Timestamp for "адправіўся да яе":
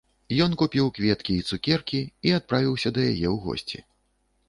2.41-3.27